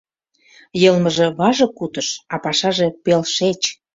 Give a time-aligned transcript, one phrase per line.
[0.81, 3.61] Йылмыже— важык кутыш, а пашаже— пел шеч!